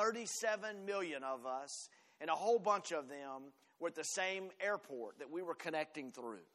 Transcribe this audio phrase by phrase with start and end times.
[0.00, 1.88] 37 million of us,
[2.20, 6.10] and a whole bunch of them were at the same airport that we were connecting
[6.10, 6.46] through.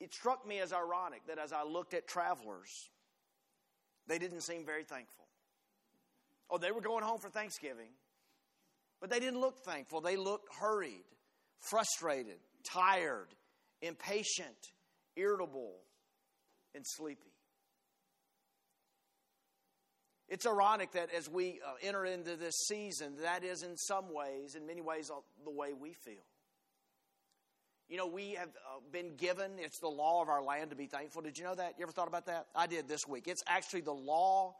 [0.00, 2.70] It struck me as ironic that as I looked at travelers,
[4.06, 5.26] they didn't seem very thankful.
[6.50, 7.90] Oh, they were going home for Thanksgiving,
[9.00, 10.00] but they didn't look thankful.
[10.00, 11.04] They looked hurried,
[11.58, 13.28] frustrated, tired,
[13.80, 14.72] impatient,
[15.16, 15.74] irritable,
[16.74, 17.31] and sleepy.
[20.32, 24.54] It's ironic that as we uh, enter into this season, that is in some ways,
[24.54, 26.24] in many ways, uh, the way we feel.
[27.90, 30.86] You know, we have uh, been given, it's the law of our land to be
[30.86, 31.20] thankful.
[31.20, 31.74] Did you know that?
[31.76, 32.46] You ever thought about that?
[32.56, 33.28] I did this week.
[33.28, 34.54] It's actually the law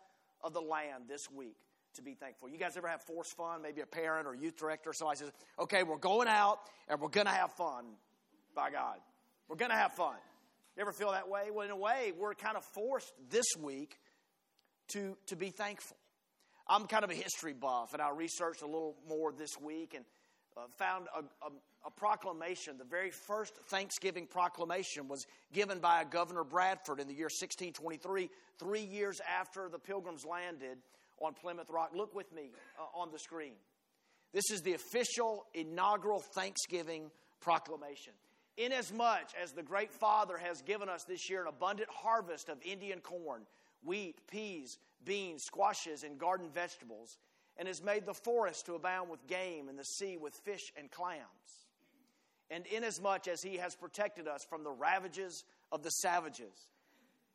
[0.45, 1.57] of the land this week
[1.95, 2.51] to be thankful.
[2.51, 3.63] You guys ever have forced fun?
[3.63, 7.09] Maybe a parent or youth director, or somebody says, okay, we're going out and we're
[7.09, 7.87] going to have fun,
[8.55, 8.99] by God.
[9.49, 10.17] We're going to have fun.
[10.77, 11.45] You ever feel that way?
[11.51, 13.97] Well, in a way, we're kind of forced this week
[14.93, 15.97] to, to be thankful.
[16.69, 20.05] I'm kind of a history buff, and I researched a little more this week and
[20.57, 21.51] uh, found a, a,
[21.87, 22.79] a, proclamation.
[22.79, 28.85] The very first Thanksgiving proclamation was given by Governor Bradford in the year 1623, three
[28.85, 30.79] years after the Pilgrims landed
[31.21, 31.93] on Plymouth Rock.
[31.95, 33.55] Look with me uh, on the screen.
[34.33, 38.13] This is the official inaugural Thanksgiving proclamation.
[38.57, 43.01] Inasmuch as the great Father has given us this year an abundant harvest of Indian
[43.01, 43.43] corn,
[43.85, 47.19] wheat, peas, beans, squashes, and garden vegetables,
[47.57, 50.91] and has made the forest to abound with game and the sea with fish and
[50.91, 51.23] clams.
[52.51, 56.69] And inasmuch as he has protected us from the ravages of the savages,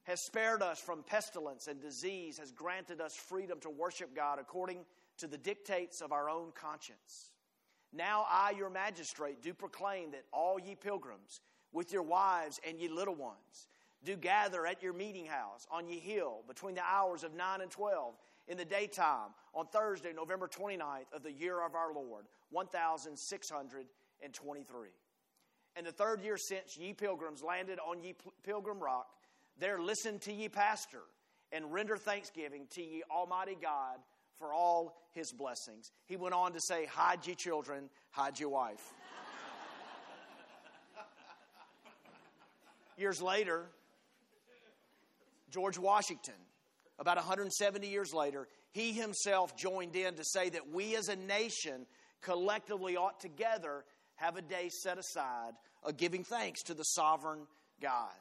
[0.03, 4.85] has spared us from pestilence and disease, has granted us freedom to worship God according
[5.17, 7.31] to the dictates of our own conscience.
[7.93, 11.41] Now I, your magistrate, do proclaim that all ye pilgrims,
[11.73, 13.67] with your wives and ye little ones,
[14.03, 17.71] do gather at your meeting house on ye hill between the hours of 9 and
[17.71, 18.15] 12
[18.47, 24.89] in the daytime on Thursday, November 29th of the year of our Lord, 1623.
[25.75, 29.07] And the third year since ye pilgrims landed on ye pilgrim rock,
[29.59, 31.01] there listen to ye pastor
[31.51, 33.99] and render thanksgiving to ye Almighty God
[34.39, 35.91] for all his blessings.
[36.05, 38.93] He went on to say, Hide ye children, hide your wife.
[42.97, 43.65] Years later,
[45.49, 46.35] George Washington,
[46.99, 51.85] about 170 years later, he himself joined in to say that we as a nation
[52.21, 53.85] collectively ought together
[54.15, 55.53] have a day set aside
[55.83, 57.47] of giving thanks to the sovereign
[57.81, 58.11] God.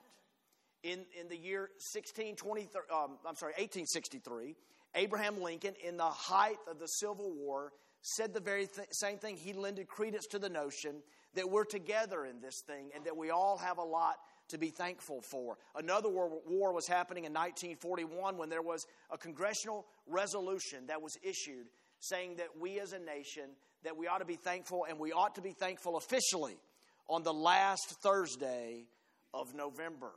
[0.82, 4.54] In, in the year 1623, um, I'm sorry, 1863,
[4.94, 7.72] Abraham Lincoln, in the height of the Civil War,
[8.02, 9.36] said the very th- same thing.
[9.36, 11.02] He lended credence to the notion
[11.34, 14.16] that we're together in this thing and that we all have a lot
[14.48, 15.56] to be thankful for.
[15.74, 21.66] Another war, was happening in 1941 when there was a congressional resolution that was issued
[22.00, 23.50] saying that we as a nation
[23.82, 26.56] that we ought to be thankful and we ought to be thankful officially
[27.08, 28.84] on the last Thursday
[29.32, 30.12] of November.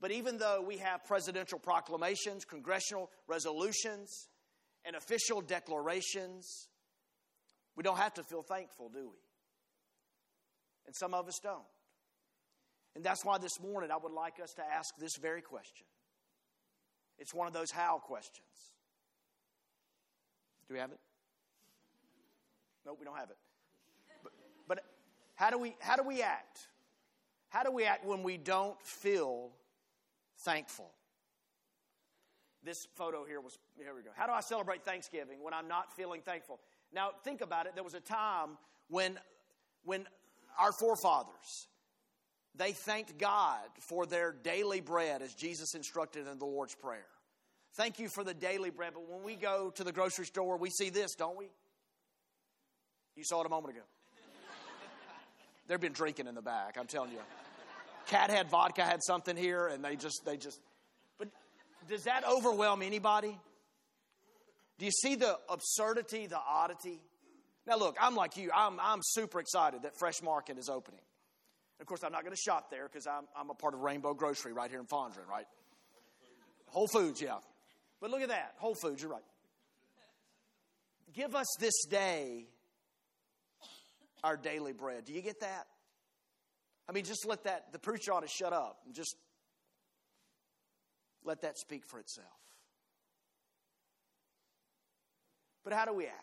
[0.00, 4.28] But even though we have presidential proclamations, congressional resolutions,
[4.84, 6.68] and official declarations,
[7.76, 9.18] we don't have to feel thankful, do we?
[10.86, 11.64] And some of us don't.
[12.96, 15.86] And that's why this morning I would like us to ask this very question.
[17.18, 18.46] It's one of those how questions.
[20.66, 20.98] Do we have it?
[22.86, 23.36] Nope, we don't have it.
[24.22, 24.32] But,
[24.66, 24.84] but
[25.34, 26.68] how, do we, how do we act?
[27.50, 29.50] How do we act when we don't feel
[30.38, 30.90] thankful?
[32.64, 34.10] This photo here was, here we go.
[34.16, 36.60] How do I celebrate Thanksgiving when I'm not feeling thankful?
[36.94, 37.74] Now, think about it.
[37.74, 38.56] There was a time
[38.88, 39.18] when,
[39.84, 40.06] when
[40.58, 41.68] our forefathers,
[42.58, 47.06] they thanked God for their daily bread as Jesus instructed in the Lord's Prayer.
[47.74, 48.92] Thank you for the daily bread.
[48.94, 51.46] But when we go to the grocery store, we see this, don't we?
[53.14, 53.84] You saw it a moment ago.
[55.68, 57.18] They've been drinking in the back, I'm telling you.
[58.06, 60.60] Cat had vodka, had something here, and they just, they just.
[61.18, 61.28] But
[61.88, 63.38] does that overwhelm anybody?
[64.78, 67.00] Do you see the absurdity, the oddity?
[67.66, 68.50] Now, look, I'm like you.
[68.54, 71.00] I'm, I'm super excited that Fresh Market is opening.
[71.80, 74.14] Of course, I'm not going to shop there because I'm, I'm a part of Rainbow
[74.14, 75.46] Grocery right here in Fondren, right?
[76.68, 77.36] Whole Foods, yeah.
[78.00, 78.54] But look at that.
[78.56, 79.22] Whole Foods, you're right.
[81.12, 82.46] Give us this day
[84.24, 85.04] our daily bread.
[85.04, 85.66] Do you get that?
[86.88, 89.16] I mean, just let that, the preacher ought to shut up and just
[91.24, 92.28] let that speak for itself.
[95.64, 96.14] But how do we act?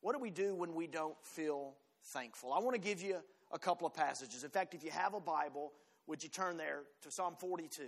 [0.00, 1.74] What do we do when we don't feel
[2.12, 2.52] thankful?
[2.52, 3.16] I want to give you
[3.50, 4.44] a couple of passages.
[4.44, 5.72] In fact, if you have a Bible,
[6.06, 7.82] would you turn there to Psalm 42?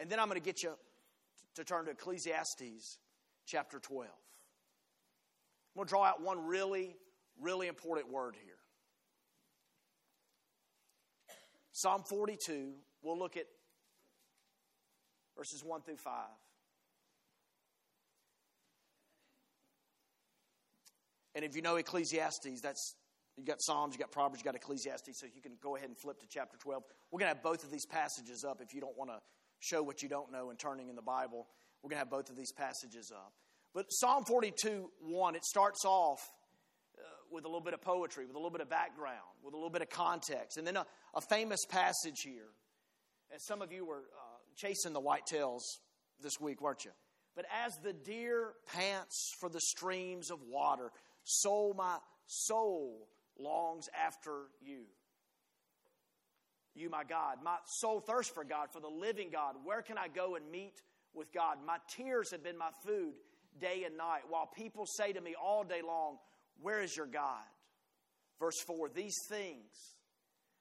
[0.00, 0.72] And then I'm going to get you
[1.54, 2.98] to turn to Ecclesiastes
[3.46, 4.06] chapter 12.
[4.06, 4.10] I'm
[5.76, 6.96] going to draw out one really,
[7.40, 8.54] really important word here.
[11.72, 12.72] Psalm 42,
[13.02, 13.46] we'll look at
[15.36, 16.12] verses 1 through 5.
[21.34, 22.96] And if you know Ecclesiastes, that's
[23.38, 25.96] you got Psalms, you got Proverbs, you got Ecclesiastes, so you can go ahead and
[25.96, 26.82] flip to chapter 12.
[27.10, 29.18] We're going to have both of these passages up if you don't want to
[29.60, 31.46] show what you don't know and turning in the Bible.
[31.82, 33.32] We're going to have both of these passages up.
[33.74, 36.18] But Psalm 42 1, it starts off
[36.98, 39.56] uh, with a little bit of poetry, with a little bit of background, with a
[39.56, 40.58] little bit of context.
[40.58, 42.50] And then a, a famous passage here.
[43.30, 45.60] And some of you were uh, chasing the whitetails
[46.20, 46.92] this week, weren't you?
[47.36, 50.90] But as the deer pants for the streams of water,
[51.22, 53.06] so my soul
[53.38, 54.82] longs after you.
[56.74, 57.38] You, my God.
[57.42, 59.56] My soul thirsts for God, for the living God.
[59.64, 60.80] Where can I go and meet
[61.14, 61.58] with God?
[61.66, 63.14] My tears have been my food
[63.60, 66.18] day and night, while people say to me all day long,
[66.60, 67.42] Where is your God?
[68.38, 69.96] Verse 4 These things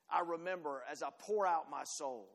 [0.10, 2.30] I remember as I pour out my soul.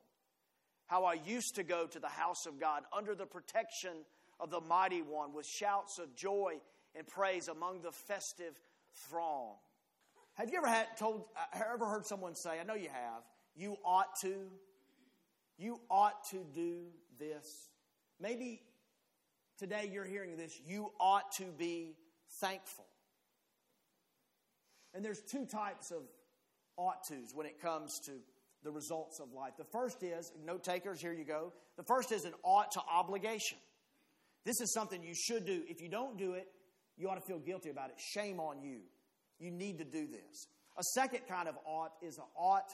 [0.87, 4.05] How I used to go to the house of God under the protection
[4.39, 6.61] of the mighty one with shouts of joy
[6.95, 8.59] and praise among the festive
[9.09, 9.55] throng.
[10.35, 13.23] Have you ever had told uh, ever heard someone say, I know you have,
[13.55, 14.35] you ought to
[15.59, 16.87] you ought to do
[17.19, 17.69] this.
[18.19, 18.63] Maybe
[19.59, 21.95] today you're hearing this, you ought to be
[22.41, 22.87] thankful.
[24.95, 26.03] And there's two types of
[26.77, 28.13] ought tos when it comes to
[28.65, 29.53] the results of life.
[29.59, 31.53] The first is, note takers, here you go.
[31.77, 33.59] The first is an ought to obligation.
[34.45, 35.63] This is something you should do.
[35.69, 36.47] If you don't do it,
[36.97, 37.97] you ought to feel guilty about it.
[37.99, 38.81] Shame on you.
[39.43, 40.47] You need to do this.
[40.79, 42.71] A second kind of ought is an ought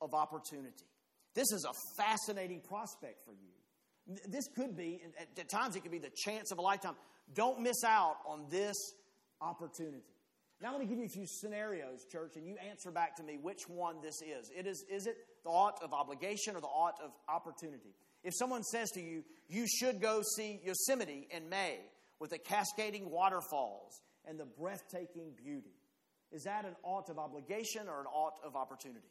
[0.00, 0.86] of opportunity.
[1.34, 4.16] This is a fascinating prospect for you.
[4.28, 5.02] This could be,
[5.38, 6.94] at times, it could be the chance of a lifetime.
[7.34, 8.76] Don't miss out on this
[9.40, 10.04] opportunity.
[10.62, 13.36] Now, going to give you a few scenarios, church, and you answer back to me
[13.42, 14.50] which one this is.
[14.56, 17.94] It is, is it the ought of obligation or the ought of opportunity?
[18.22, 21.80] If someone says to you, you should go see Yosemite in May
[22.18, 25.75] with the cascading waterfalls and the breathtaking beauty,
[26.36, 29.08] is that an ought of obligation or an ought of opportunity?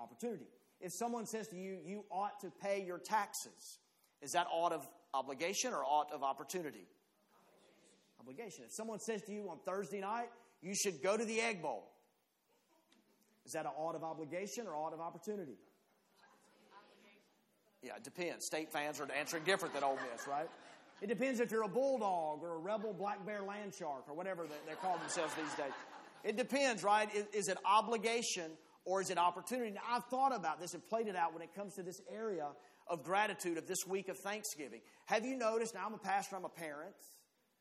[0.00, 0.46] Opportunity.
[0.80, 3.78] If someone says to you, you ought to pay your taxes,
[4.20, 6.88] is that ought of obligation or ought of opportunity?
[8.18, 8.64] Obligation.
[8.64, 10.30] If someone says to you on Thursday night,
[10.60, 11.84] you should go to the Egg Bowl,
[13.46, 15.56] is that an ought of obligation or ought of opportunity?
[17.80, 18.44] Yeah, it depends.
[18.44, 20.48] State fans are answering different than Ole Miss, right?
[21.02, 24.46] It depends if you're a bulldog or a rebel black bear land shark or whatever
[24.66, 25.72] they're called themselves these days.
[26.22, 27.08] It depends, right?
[27.14, 28.50] Is, is it obligation
[28.84, 29.70] or is it opportunity?
[29.70, 32.48] Now, I've thought about this and played it out when it comes to this area
[32.86, 34.80] of gratitude of this week of Thanksgiving.
[35.06, 35.74] Have you noticed?
[35.74, 36.94] Now, I'm a pastor, I'm a parent.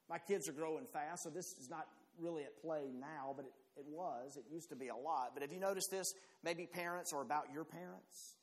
[0.10, 1.86] My kids are growing fast, so this is not
[2.20, 4.36] really at play now, but it, it was.
[4.36, 5.32] It used to be a lot.
[5.34, 6.14] But have you noticed this?
[6.44, 8.36] Maybe parents are about your parents.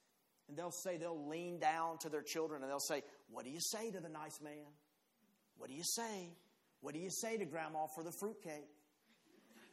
[0.48, 3.60] And they'll say, they'll lean down to their children and they'll say, What do you
[3.60, 4.66] say to the nice man?
[5.58, 6.30] What do you say?
[6.80, 8.68] What do you say to Grandma for the fruitcake?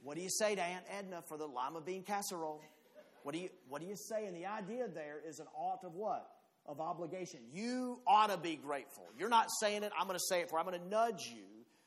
[0.03, 2.61] What do you say to Aunt Edna for the lima bean casserole?
[3.23, 4.25] What do you What do you say?
[4.25, 6.27] And the idea there is an ought of what?
[6.65, 7.39] Of obligation.
[7.51, 9.05] You ought to be grateful.
[9.17, 9.91] You're not saying it.
[9.99, 10.59] I'm going to say it for.
[10.59, 11.43] I'm going to nudge you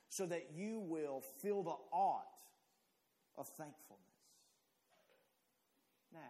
[0.09, 2.25] so that you will feel the ought
[3.37, 4.03] of thankfulness.
[6.13, 6.21] Now,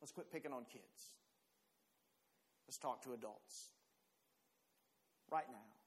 [0.00, 1.12] let's quit picking on kids.
[2.66, 3.72] Let's talk to adults.
[5.30, 5.81] Right now.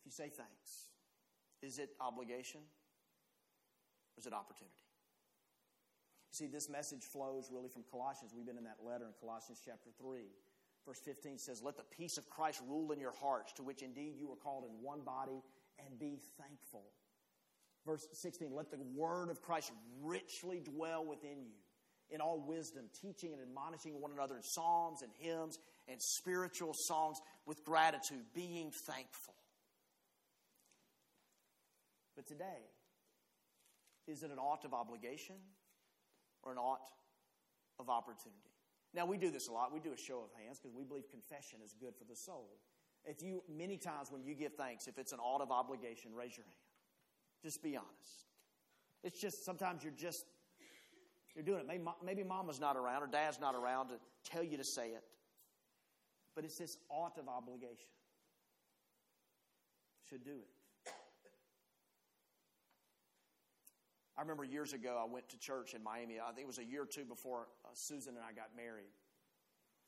[0.00, 0.90] If you say thanks,
[1.62, 4.90] is it obligation or is it opportunity?
[6.32, 8.32] You see, this message flows really from Colossians.
[8.34, 10.20] We've been in that letter in Colossians chapter 3.
[10.86, 14.14] Verse 15 says, Let the peace of Christ rule in your hearts, to which indeed
[14.16, 15.42] you were called in one body,
[15.84, 16.84] and be thankful.
[17.84, 21.58] Verse 16, Let the word of Christ richly dwell within you
[22.10, 27.18] in all wisdom, teaching and admonishing one another in psalms and hymns and spiritual songs
[27.46, 29.34] with gratitude, being thankful.
[32.16, 32.68] But today,
[34.06, 35.36] is it an ought of obligation
[36.42, 36.90] or an ought
[37.78, 38.50] of opportunity?
[38.92, 39.72] Now, we do this a lot.
[39.72, 42.48] We do a show of hands because we believe confession is good for the soul.
[43.04, 46.36] If you, many times when you give thanks, if it's an ought of obligation, raise
[46.36, 46.56] your hand.
[47.42, 48.26] Just be honest.
[49.02, 50.26] It's just sometimes you're just,
[51.34, 51.66] you're doing it.
[51.66, 55.04] Maybe, maybe mama's not around or dad's not around to tell you to say it.
[56.34, 57.94] But it's this ought of obligation.
[60.08, 60.59] Should do it.
[64.20, 66.20] I remember years ago, I went to church in Miami.
[66.20, 68.92] I think it was a year or two before uh, Susan and I got married.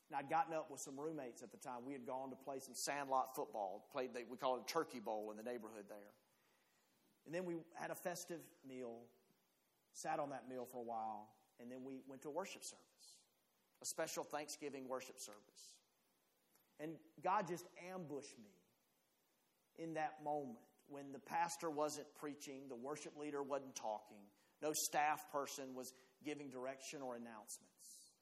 [0.09, 1.85] And I'd gotten up with some roommates at the time.
[1.85, 3.87] We had gone to play some sandlot football.
[3.93, 6.17] Played, we call it a turkey bowl in the neighborhood there.
[7.27, 9.01] And then we had a festive meal,
[9.93, 11.29] sat on that meal for a while,
[11.61, 13.19] and then we went to a worship service,
[13.83, 15.75] a special Thanksgiving worship service.
[16.81, 18.49] And God just ambushed me
[19.79, 20.57] in that moment
[20.93, 24.21] when the pastor wasn't preaching, the worship leader wasn't talking,
[24.61, 25.93] no staff person was
[26.25, 28.13] giving direction or announcements.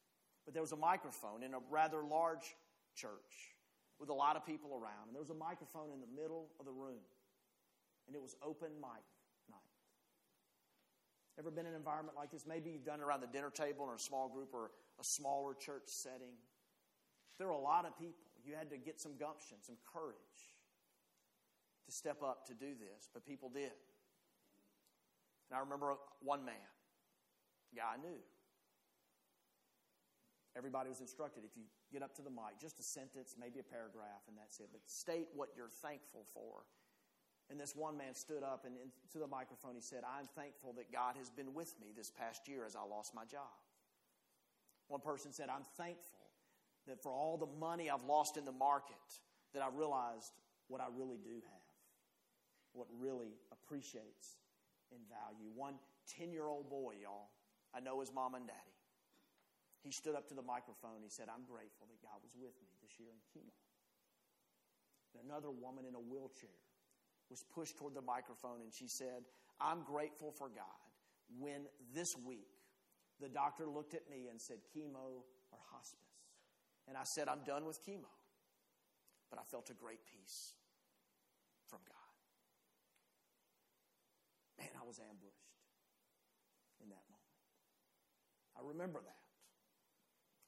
[0.44, 2.56] But there was a microphone in a rather large
[2.94, 3.52] church
[3.98, 6.64] with a lot of people around, and there was a microphone in the middle of
[6.64, 7.04] the room,
[8.06, 9.04] and it was open mic
[9.50, 9.74] night.
[11.38, 12.46] Ever been in an environment like this?
[12.46, 15.52] Maybe you've done it around the dinner table or a small group or a smaller
[15.54, 16.32] church setting.
[17.36, 18.16] There were a lot of people.
[18.44, 20.49] You had to get some gumption, some courage
[21.90, 23.74] to step up to do this, but people did.
[25.50, 26.70] And I remember one man,
[27.74, 28.22] guy I knew.
[30.56, 33.66] Everybody was instructed if you get up to the mic, just a sentence, maybe a
[33.66, 34.68] paragraph, and that's it.
[34.72, 36.62] But state what you're thankful for.
[37.50, 38.74] And this one man stood up and
[39.12, 42.46] to the microphone he said, I'm thankful that God has been with me this past
[42.46, 43.50] year as I lost my job.
[44.86, 46.30] One person said, I'm thankful
[46.86, 48.94] that for all the money I've lost in the market,
[49.54, 50.30] that I realized
[50.68, 51.59] what I really do have,
[52.72, 54.38] what really appreciates
[54.90, 55.50] in value.
[55.54, 55.74] One
[56.18, 57.30] 10 year old boy, y'all,
[57.74, 58.76] I know his mom and daddy.
[59.82, 61.00] He stood up to the microphone.
[61.02, 63.54] He said, I'm grateful that God was with me this year in chemo.
[65.24, 66.54] Another woman in a wheelchair
[67.30, 69.24] was pushed toward the microphone and she said,
[69.60, 70.80] I'm grateful for God
[71.38, 72.48] when this week
[73.20, 75.98] the doctor looked at me and said, chemo or hospice.
[76.88, 78.10] And I said, I'm done with chemo.
[79.30, 80.54] But I felt a great peace
[81.68, 81.99] from God.
[84.60, 85.48] Man, I was ambushed
[86.84, 87.40] in that moment.
[88.54, 89.24] I remember that.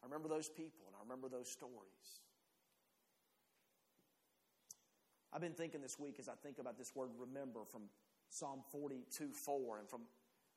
[0.02, 2.20] I remember those people and I remember those stories.
[5.32, 7.82] I've been thinking this week as I think about this word remember from
[8.28, 10.02] Psalm 42 4 and from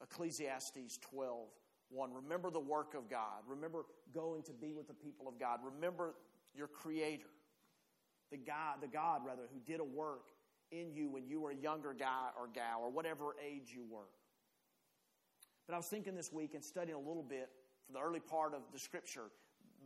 [0.02, 1.48] Ecclesiastes 12
[1.90, 2.14] 1.
[2.14, 3.44] Remember the work of God.
[3.48, 5.60] Remember going to be with the people of God.
[5.64, 6.16] Remember
[6.54, 7.30] your Creator,
[8.32, 10.32] the God, the God rather, who did a work
[10.72, 14.08] in you when you were a younger guy or gal or whatever age you were.
[15.68, 17.50] But I was thinking this week and studying a little bit
[17.86, 19.32] for the early part of the Scripture,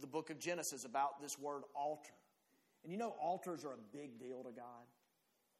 [0.01, 2.11] the book of Genesis, about this word altar.
[2.83, 4.85] And you know, altars are a big deal to God.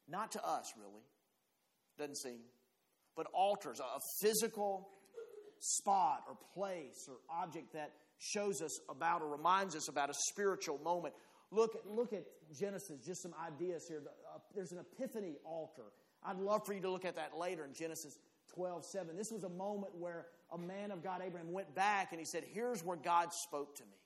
[0.08, 1.04] Not to us, really.
[1.98, 2.40] Doesn't seem.
[3.16, 4.88] But altars, a physical
[5.60, 10.78] spot or place or object that shows us about or reminds us about a spiritual
[10.78, 11.14] moment.
[11.50, 12.24] Look at, look at
[12.56, 14.02] Genesis, just some ideas here.
[14.06, 15.92] Uh, there's an epiphany altar.
[16.24, 19.16] I'd love for you to look at that later in Genesis 12 7.
[19.16, 22.44] This was a moment where a man of God, Abraham, went back and he said,
[22.52, 23.96] Here's where God spoke to me.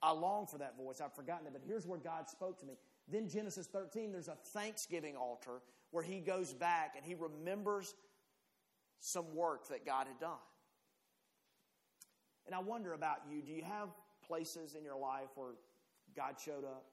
[0.00, 1.00] I long for that voice.
[1.00, 2.74] I've forgotten it, but here's where God spoke to me.
[3.08, 5.60] Then Genesis 13, there's a thanksgiving altar
[5.90, 7.94] where he goes back and he remembers
[9.00, 10.38] some work that God had done.
[12.46, 13.88] And I wonder about you do you have
[14.28, 15.54] places in your life where
[16.14, 16.84] God showed up?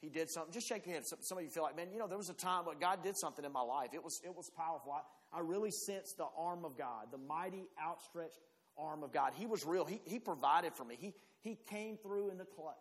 [0.00, 0.52] He did something.
[0.52, 1.06] Just shake your head.
[1.06, 3.02] Some, some of you feel like, man, you know, there was a time when God
[3.02, 3.88] did something in my life.
[3.94, 4.92] It was, it was powerful.
[4.92, 8.38] I, I really sensed the arm of God, the mighty, outstretched
[8.76, 9.32] arm of God.
[9.34, 9.84] He was real.
[9.84, 10.96] He, he provided for me.
[10.98, 12.76] He, he came through in the clutch.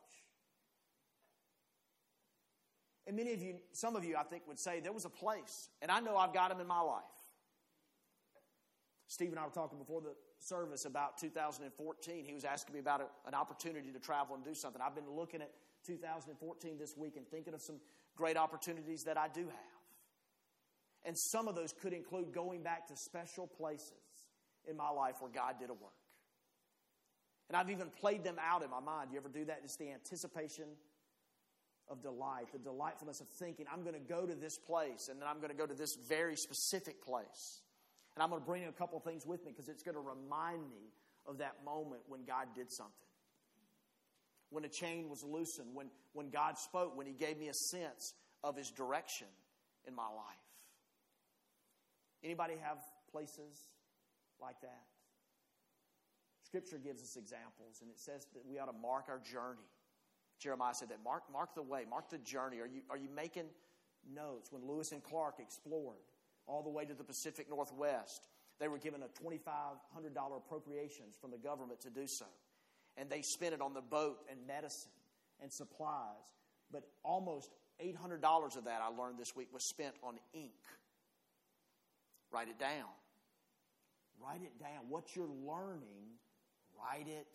[3.07, 5.69] And many of you, some of you, I think, would say there was a place,
[5.81, 7.03] and I know I've got him in my life.
[9.07, 10.13] Steve and I were talking before the
[10.47, 12.25] service about 2014.
[12.25, 14.81] He was asking me about a, an opportunity to travel and do something.
[14.81, 15.51] I've been looking at
[15.85, 17.77] 2014 this week and thinking of some
[18.15, 19.73] great opportunities that I do have.
[21.05, 23.91] And some of those could include going back to special places
[24.69, 25.91] in my life where God did a work.
[27.49, 29.09] And I've even played them out in my mind.
[29.11, 29.61] You ever do that?
[29.63, 30.65] It's the anticipation
[31.89, 35.27] of delight, the delightfulness of thinking, I'm going to go to this place, and then
[35.27, 37.61] I'm going to go to this very specific place.
[38.15, 40.69] And I'm going to bring a couple things with me because it's going to remind
[40.69, 40.91] me
[41.25, 42.93] of that moment when God did something.
[44.49, 48.13] When a chain was loosened, when, when God spoke, when He gave me a sense
[48.43, 49.27] of His direction
[49.87, 50.45] in my life.
[52.23, 52.77] Anybody have
[53.11, 53.69] places
[54.39, 54.83] like that?
[56.43, 59.65] Scripture gives us examples, and it says that we ought to mark our journey
[60.43, 60.99] Jeremiah said that.
[61.03, 62.59] Mark, mark the way, mark the journey.
[62.59, 63.45] Are you, are you making
[64.13, 64.51] notes?
[64.51, 66.03] When Lewis and Clark explored
[66.47, 68.27] all the way to the Pacific Northwest,
[68.59, 72.25] they were given a $2,500 appropriations from the government to do so.
[72.97, 74.91] And they spent it on the boat and medicine
[75.41, 76.33] and supplies.
[76.71, 77.51] But almost
[77.83, 80.51] $800 of that, I learned this week, was spent on ink.
[82.31, 82.89] Write it down.
[84.23, 84.89] Write it down.
[84.89, 86.17] What you're learning,
[86.77, 87.27] write it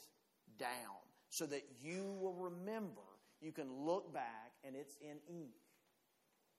[0.59, 0.69] down
[1.29, 3.03] so that you will remember.
[3.41, 5.51] You can look back and it's in ink,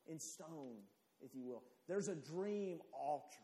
[0.08, 0.77] in stone,
[1.23, 1.63] if you will.
[1.88, 3.38] There's a dream altar.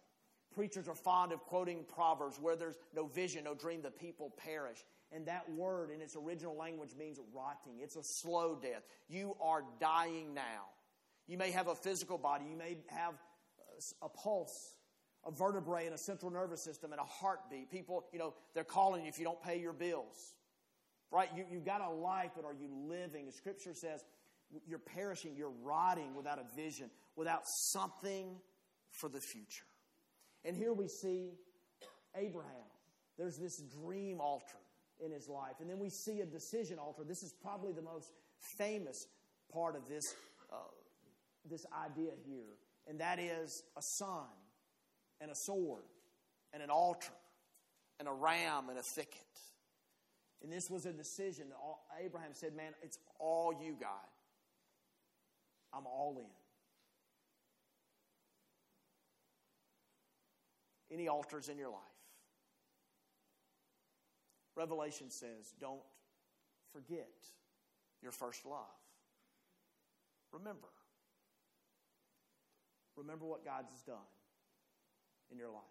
[0.53, 4.77] Preachers are fond of quoting Proverbs where there's no vision, no dream, the people perish.
[5.11, 7.79] And that word in its original language means rotting.
[7.81, 8.83] It's a slow death.
[9.09, 10.67] You are dying now.
[11.27, 13.15] You may have a physical body, you may have
[14.01, 14.75] a pulse,
[15.25, 17.71] a vertebrae, and a central nervous system, and a heartbeat.
[17.71, 20.35] People, you know, they're calling you if you don't pay your bills.
[21.11, 21.29] Right?
[21.35, 23.25] You, you've got a life, but are you living?
[23.25, 24.03] The scripture says
[24.67, 28.35] you're perishing, you're rotting without a vision, without something
[28.91, 29.65] for the future.
[30.43, 31.31] And here we see
[32.15, 32.51] Abraham.
[33.17, 34.57] There's this dream altar
[35.03, 35.55] in his life.
[35.59, 37.03] And then we see a decision altar.
[37.03, 38.11] This is probably the most
[38.57, 39.07] famous
[39.51, 40.03] part of this,
[40.51, 40.57] uh,
[41.49, 42.55] this idea here.
[42.87, 44.27] And that is a son
[45.19, 45.83] and a sword
[46.53, 47.13] and an altar
[47.99, 49.21] and a ram and a thicket.
[50.43, 51.47] And this was a decision.
[52.03, 53.89] Abraham said, Man, it's all you, God.
[55.75, 56.25] I'm all in.
[60.95, 61.81] Any altars in your life?
[64.55, 65.81] Revelation says, don't
[66.71, 67.09] forget
[68.01, 68.59] your first love.
[70.31, 70.69] Remember.
[72.95, 73.97] Remember what God has done
[75.31, 75.63] in your life.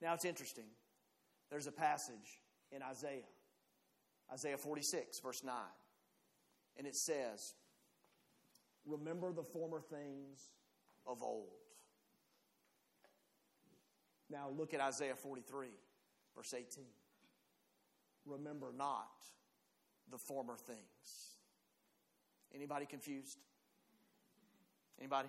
[0.00, 0.66] Now it's interesting.
[1.50, 3.22] There's a passage in Isaiah,
[4.32, 5.54] Isaiah 46, verse 9,
[6.76, 7.54] and it says,
[8.86, 10.50] Remember the former things
[11.06, 11.48] of old.
[14.30, 15.68] Now look at Isaiah 43,
[16.34, 16.84] verse 18.
[18.24, 19.10] Remember not
[20.10, 20.78] the former things.
[22.54, 23.38] Anybody confused?
[24.98, 25.28] Anybody?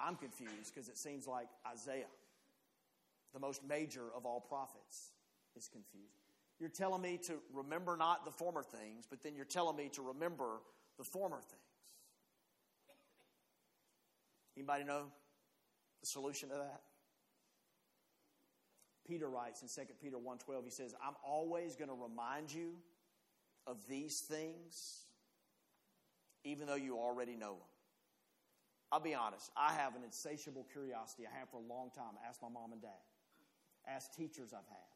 [0.00, 2.06] I'm confused because it seems like Isaiah,
[3.34, 5.10] the most major of all prophets,
[5.56, 6.06] is confused.
[6.58, 10.02] You're telling me to remember not the former things, but then you're telling me to
[10.02, 10.60] remember
[11.00, 11.62] the former things.
[14.54, 15.04] Anybody know
[16.00, 16.82] the solution to that?
[19.08, 22.82] Peter writes in 2 Peter 1:12 he says, "I'm always going to remind you
[23.66, 25.06] of these things
[26.44, 27.68] even though you already know them."
[28.92, 32.18] I'll be honest, I have an insatiable curiosity I have for a long time.
[32.28, 33.02] Ask my mom and dad.
[33.86, 34.94] Ask teachers I've had.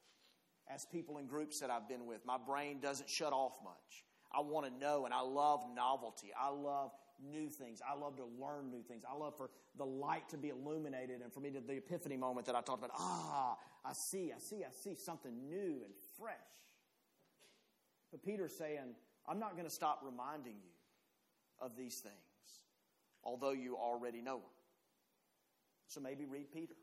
[0.68, 2.26] Ask people in groups that I've been with.
[2.26, 4.04] My brain doesn't shut off much.
[4.36, 6.32] I want to know and I love novelty.
[6.38, 6.92] I love
[7.22, 7.80] new things.
[7.88, 9.04] I love to learn new things.
[9.08, 12.46] I love for the light to be illuminated and for me to the epiphany moment
[12.46, 12.96] that I talked about.
[12.98, 16.34] Ah, I see, I see, I see something new and fresh.
[18.10, 18.94] But Peter's saying,
[19.28, 20.70] I'm not going to stop reminding you
[21.60, 22.14] of these things,
[23.22, 24.50] although you already know them.
[25.88, 26.74] So maybe read Peter.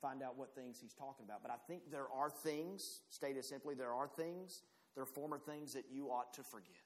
[0.00, 1.42] Find out what things he's talking about.
[1.42, 4.62] But I think there are things, stated simply, there are things,
[5.00, 6.76] there are former things that you ought to forget.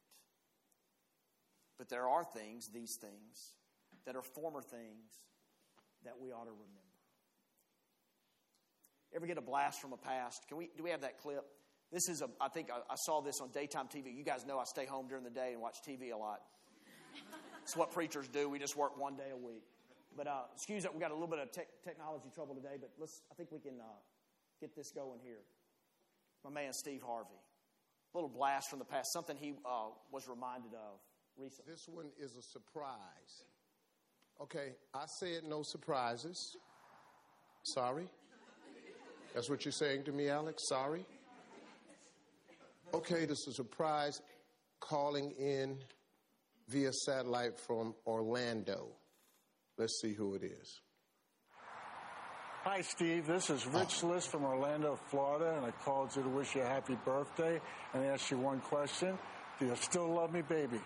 [1.79, 3.57] But there are things, these things,
[4.07, 5.11] that are former things
[6.05, 6.95] that we ought to remember.
[9.17, 10.47] Ever get a blast from a past?
[10.47, 11.45] Can we, do we have that clip?
[11.91, 14.17] This is a, I think I, I saw this on daytime TV.
[14.17, 16.39] You guys know I stay home during the day and watch TV a lot.
[17.65, 18.49] It's what preachers do.
[18.49, 19.65] We just work one day a week.
[20.17, 22.91] But uh, excuse that we got a little bit of te- technology trouble today, but
[22.97, 23.23] let's.
[23.33, 23.99] I think we can uh,
[24.61, 25.43] get this going here.
[26.45, 27.41] My man Steve Harvey,
[28.15, 31.01] little blast from the past, something he uh, was reminded of
[31.37, 31.73] recently.
[31.73, 33.45] This one is a surprise.
[34.41, 36.57] Okay, I said no surprises.
[37.63, 38.09] Sorry.
[39.35, 40.69] That's what you're saying to me, Alex?
[40.69, 41.05] Sorry?
[42.93, 44.23] Okay, this is a surprise
[44.81, 45.79] calling in
[46.69, 48.89] via satellite from Orlando.
[49.77, 50.81] Let's see who it is.
[52.65, 53.27] Hi, Steve.
[53.27, 54.07] This is Rich oh.
[54.07, 57.61] List from Orlando, Florida, and I called you to wish you a happy birthday
[57.93, 59.19] and ask you one question.
[59.61, 60.81] Do you still love me, baby?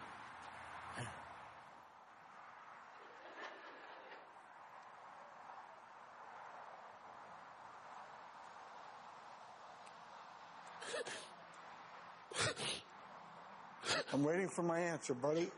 [14.12, 15.48] I'm waiting for my answer, buddy.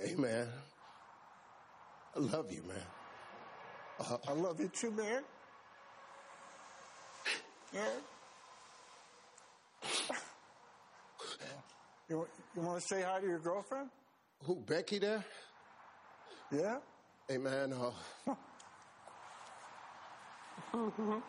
[0.00, 0.46] Hey, man.
[2.14, 3.01] I love you, man.
[4.10, 5.22] Uh, I love you too, man.
[7.72, 7.80] Yeah.
[12.08, 13.88] You, you want to say hi to your girlfriend?
[14.44, 15.24] Who, Becky there?
[16.50, 16.78] Yeah?
[17.28, 17.72] Hey, man.
[17.72, 18.34] Uh,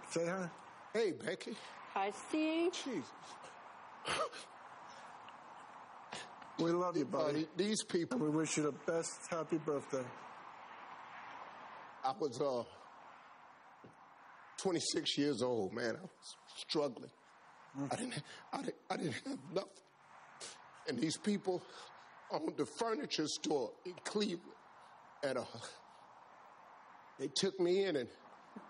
[0.10, 0.50] Say hi.
[0.94, 1.56] Hey, Becky.
[1.94, 2.72] Hi, Steve.
[2.74, 3.10] Jesus.
[6.60, 7.44] We love you, buddy.
[7.44, 8.20] Uh, these people.
[8.20, 10.04] We wish you the best happy birthday.
[12.04, 12.64] I was uh,
[14.58, 15.96] 26 years old, man.
[15.96, 17.10] I was struggling.
[17.92, 18.14] I didn't,
[18.52, 19.70] I didn't, I didn't have nothing.
[20.88, 21.64] And these people
[22.32, 24.42] owned the furniture store in Cleveland.
[25.24, 25.44] And uh,
[27.20, 28.10] they took me in and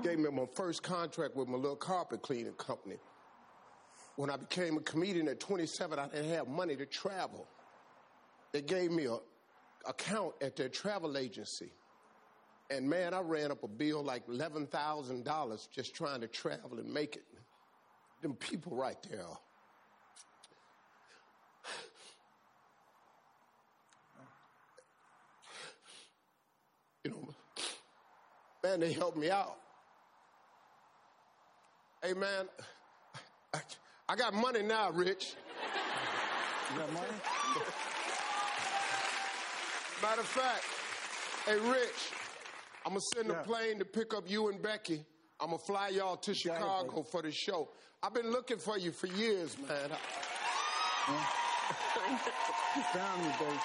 [0.04, 2.98] gave me my first contract with my little carpet cleaning company.
[4.15, 7.48] When I became a comedian at 27, I didn't have money to travel.
[8.52, 9.17] They gave me a
[9.86, 11.72] account at their travel agency.
[12.69, 17.15] And man, I ran up a bill like $11,000 just trying to travel and make
[17.17, 17.23] it.
[18.21, 19.26] Them people right there.
[27.04, 27.34] You know,
[28.63, 29.58] man, they helped me out.
[32.02, 32.47] Hey, man,
[33.54, 33.60] I,
[34.08, 35.36] I got money now, Rich.
[36.71, 37.08] You got money?
[40.02, 40.63] Matter of fact,
[41.45, 42.12] hey, Rich,
[42.86, 43.41] I'm gonna send Yeah.
[43.41, 45.06] a plane to pick up you and Becky.
[45.39, 47.69] I'm gonna fly y'all to got Chicago for the show.
[48.02, 49.89] I've been looking for you for years, man.
[52.76, 53.60] You found me, babe.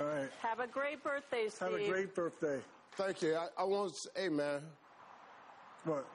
[0.00, 0.28] All right.
[0.42, 1.68] Have a great birthday, Steve.
[1.70, 2.60] Have a great birthday.
[2.96, 3.36] Thank you.
[3.36, 4.62] I, I want to say, hey, man,
[5.84, 6.06] What?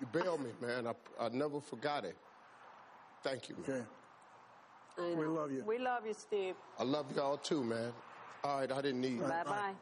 [0.00, 0.86] you bailed me, man.
[0.86, 2.16] I, I never forgot it.
[3.22, 3.76] Thank you, man.
[3.76, 3.84] Okay.
[5.00, 5.64] We love you.
[5.66, 6.54] We love you, Steve.
[6.78, 7.92] I love y'all too, man.
[8.44, 9.20] All right, I didn't need you.
[9.20, 9.72] Bye bye.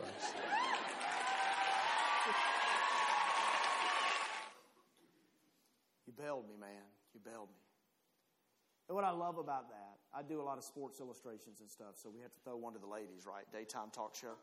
[0.00, 0.32] Thanks.
[6.06, 6.70] You bailed me, man.
[7.14, 7.60] You bailed me.
[8.88, 11.94] And what I love about that, I do a lot of sports illustrations and stuff,
[11.94, 13.44] so we have to throw one to the ladies, right?
[13.52, 14.34] Daytime talk show.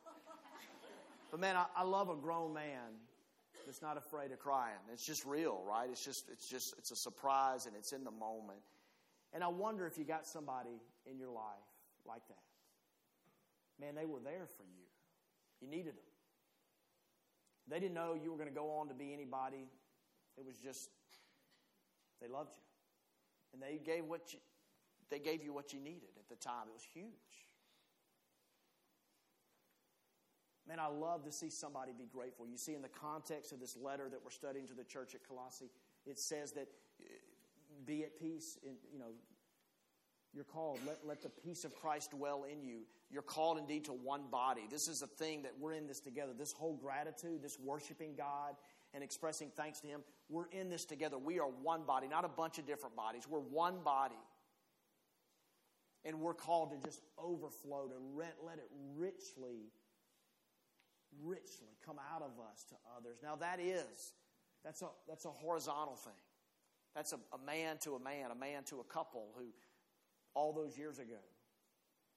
[1.30, 2.96] But man, I, I love a grown man
[3.66, 4.80] that's not afraid of crying.
[4.92, 5.88] It's just real, right?
[5.90, 8.60] It's just, it's just, it's a surprise and it's in the moment.
[9.34, 11.70] And I wonder if you got somebody in your life
[12.06, 12.44] like that.
[13.80, 14.86] Man, they were there for you.
[15.62, 16.12] You needed them.
[17.68, 19.70] They didn't know you were going to go on to be anybody.
[20.38, 20.90] It was just
[22.22, 22.64] they loved you.
[23.54, 24.40] And they gave what you,
[25.10, 26.68] they gave you what you needed at the time.
[26.68, 27.06] It was huge.
[30.68, 32.48] Man, I love to see somebody be grateful.
[32.48, 35.28] You see, in the context of this letter that we're studying to the church at
[35.28, 35.70] Colossae,
[36.06, 36.68] it says that
[37.86, 38.58] be at peace.
[38.64, 39.12] In, you know,
[40.34, 40.80] you're called.
[40.86, 42.82] Let, let the peace of Christ dwell in you.
[43.10, 44.62] You're called indeed to one body.
[44.70, 46.32] This is a thing that we're in this together.
[46.38, 48.56] This whole gratitude, this worshiping God
[48.94, 51.18] and expressing thanks to Him, we're in this together.
[51.18, 53.28] We are one body, not a bunch of different bodies.
[53.30, 54.16] We're one body.
[56.04, 59.72] And we're called to just overflow, to let it richly,
[61.22, 63.20] richly come out of us to others.
[63.22, 64.14] Now that is,
[64.64, 66.14] that's a, that's a horizontal thing.
[66.96, 69.46] That's a, a man to a man, a man to a couple who
[70.34, 71.20] all those years ago,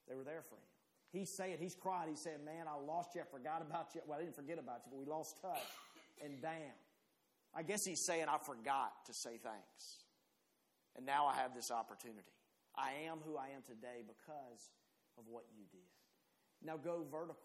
[0.07, 0.69] they were there for him.
[1.11, 4.01] He's saying, he's crying, he's saying, Man, I lost you, I forgot about you.
[4.05, 5.63] Well, I didn't forget about you, but we lost touch.
[6.23, 6.75] And bam.
[7.53, 10.03] I guess he's saying, I forgot to say thanks.
[10.95, 12.31] And now I have this opportunity.
[12.75, 14.71] I am who I am today because
[15.17, 15.87] of what you did.
[16.65, 17.37] Now go vertical.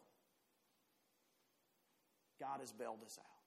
[2.40, 3.39] God has bailed us out.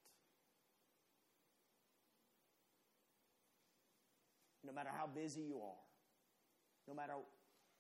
[4.65, 5.83] No matter how busy you are,
[6.87, 7.13] no matter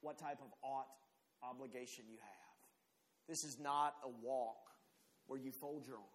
[0.01, 0.87] what type of ought
[1.41, 2.43] obligation you have,
[3.27, 4.69] this is not a walk
[5.27, 6.09] where you fold your arms,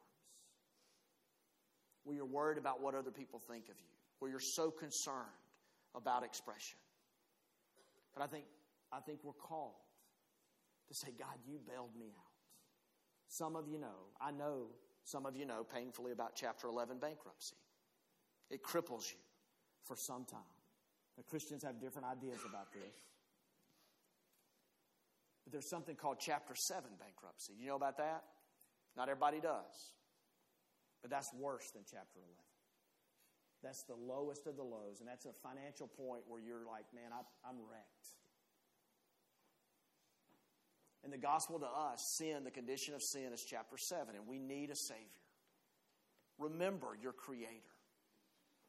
[2.04, 5.26] where you're worried about what other people think of you, where you're so concerned
[5.94, 6.78] about expression.
[8.14, 8.44] But I think,
[8.92, 9.72] I think we're called
[10.88, 12.32] to say, God, you bailed me out.
[13.28, 14.68] Some of you know, I know
[15.04, 17.56] some of you know painfully about Chapter 11 bankruptcy.
[18.50, 19.18] It cripples you
[19.84, 20.40] for some time.
[21.18, 22.94] The Christians have different ideas about this.
[25.44, 27.54] But there's something called Chapter 7 bankruptcy.
[27.58, 28.22] You know about that?
[28.96, 29.98] Not everybody does.
[31.02, 32.34] But that's worse than Chapter 11.
[33.62, 37.10] That's the lowest of the lows, and that's a financial point where you're like, man,
[37.12, 38.08] I, I'm wrecked.
[41.04, 44.38] In the gospel to us, sin, the condition of sin, is chapter 7, and we
[44.38, 45.02] need a Savior.
[46.38, 47.77] Remember your Creator.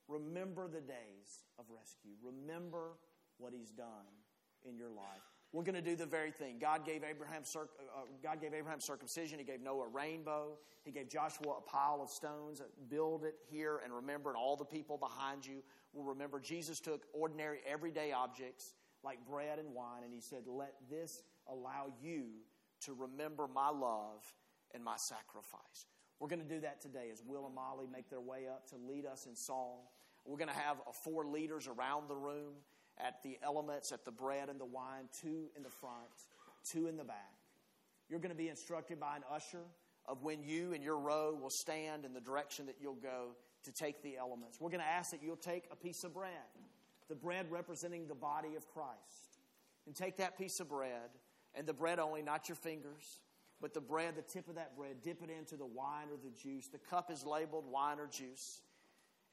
[0.10, 2.12] Remember the days of rescue.
[2.22, 2.98] Remember
[3.38, 4.10] what He's done
[4.68, 5.22] in your life.
[5.52, 6.58] We're going to do the very thing.
[6.60, 9.40] God gave Abraham, circ- uh, God gave Abraham circumcision.
[9.40, 10.58] He gave Noah a rainbow.
[10.84, 12.62] He gave Joshua a pile of stones.
[12.90, 16.40] Build it here and remember, and all the people behind you will remember.
[16.40, 21.88] Jesus took ordinary, everyday objects like bread and wine, and He said, Let this allow
[22.02, 22.26] you
[22.82, 24.24] to remember my love
[24.74, 25.88] and my sacrifice.
[26.20, 28.76] We're going to do that today as Will and Molly make their way up to
[28.76, 29.78] lead us in song.
[30.26, 32.54] We're going to have four leaders around the room
[32.98, 35.96] at the elements, at the bread and the wine, two in the front,
[36.70, 37.34] two in the back.
[38.10, 39.64] You're going to be instructed by an usher
[40.06, 43.30] of when you and your row will stand in the direction that you'll go
[43.64, 44.60] to take the elements.
[44.60, 46.32] We're going to ask that you'll take a piece of bread,
[47.08, 49.40] the bread representing the body of Christ,
[49.86, 51.10] and take that piece of bread
[51.56, 53.20] and the bread only, not your fingers,
[53.62, 56.32] but the bread, the tip of that bread, dip it into the wine or the
[56.32, 56.68] juice.
[56.68, 58.62] The cup is labeled wine or juice,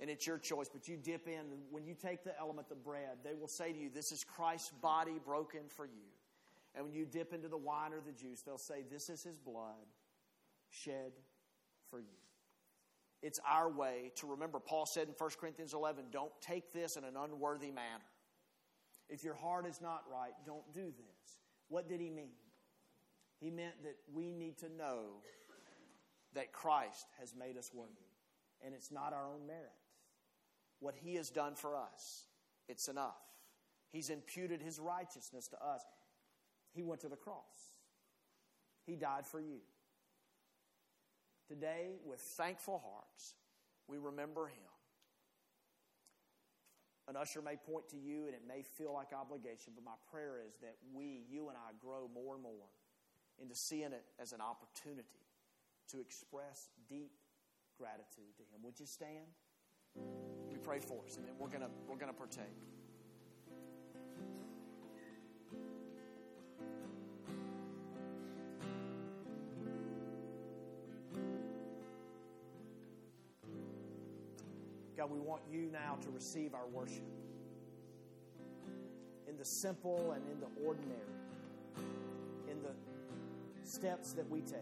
[0.01, 1.45] and it's your choice, but you dip in.
[1.71, 4.73] When you take the element, the bread, they will say to you, This is Christ's
[4.83, 6.07] body broken for you.
[6.75, 9.39] And when you dip into the wine or the juice, they'll say, This is his
[9.39, 9.87] blood
[10.69, 11.13] shed
[11.91, 12.07] for you.
[13.23, 14.61] It's our way to remember.
[14.61, 18.05] Paul said in 1 Corinthians 11, Don't take this in an unworthy manner.
[19.09, 21.41] If your heart is not right, don't do this.
[21.69, 22.33] What did he mean?
[23.41, 25.23] He meant that we need to know
[26.35, 27.93] that Christ has made us worthy,
[28.65, 29.73] and it's not our own merit.
[30.81, 32.25] What he has done for us,
[32.69, 33.17] it's enough.
[33.91, 35.83] He's imputed his righteousness to us.
[36.75, 37.73] He went to the cross,
[38.87, 39.61] he died for you.
[41.49, 43.35] Today, with thankful hearts,
[43.87, 44.67] we remember him.
[47.09, 50.43] An usher may point to you and it may feel like obligation, but my prayer
[50.47, 52.67] is that we, you and I, grow more and more
[53.41, 55.27] into seeing it as an opportunity
[55.91, 57.13] to express deep
[57.79, 58.63] gratitude to Him.
[58.63, 59.27] Would you stand?
[60.51, 62.47] We pray for us, and then we're gonna we're gonna partake.
[74.97, 77.05] God, we want you now to receive our worship
[79.29, 81.01] in the simple and in the ordinary,
[83.77, 84.57] steps that we take.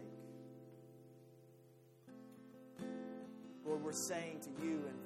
[3.65, 4.97] Lord, we're saying to you and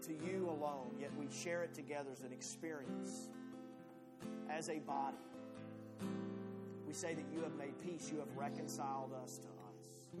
[0.00, 3.28] to you alone, yet we share it together as an experience,
[4.48, 5.18] as a body.
[6.86, 10.14] We say that you have made peace, you have reconciled us to us.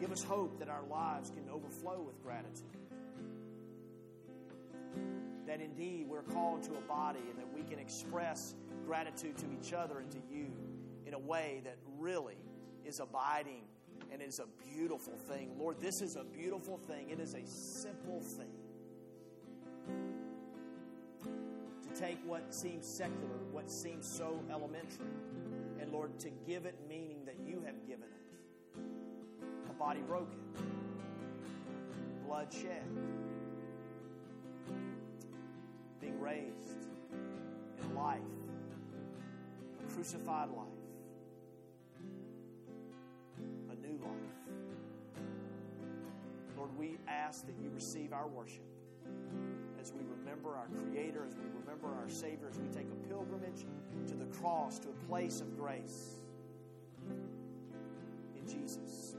[0.00, 2.76] Give us hope that our lives can overflow with gratitude.
[5.46, 8.54] That indeed we're called to a body and that we can express
[8.86, 10.50] gratitude to each other and to you
[11.10, 12.36] in a way that really
[12.86, 13.62] is abiding
[14.12, 15.50] and is a beautiful thing.
[15.58, 17.10] Lord, this is a beautiful thing.
[17.10, 18.46] It is a simple thing.
[21.82, 25.04] To take what seems secular, what seems so elementary,
[25.80, 28.80] and Lord, to give it meaning that you have given it.
[29.68, 30.38] A body broken,
[32.24, 32.86] blood shed,
[36.00, 36.86] being raised
[37.82, 38.20] in life,
[39.80, 40.79] a crucified life.
[46.56, 48.64] Lord, we ask that you receive our worship
[49.80, 53.66] as we remember our Creator, as we remember our Savior, as we take a pilgrimage
[54.08, 56.20] to the cross, to a place of grace.
[58.36, 59.14] In Jesus.